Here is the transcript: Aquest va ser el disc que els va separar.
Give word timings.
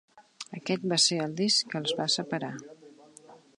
Aquest 0.59 0.87
va 0.93 0.97
ser 1.03 1.19
el 1.27 1.35
disc 1.43 1.69
que 1.73 1.81
els 1.83 1.95
va 2.01 2.09
separar. 2.17 2.53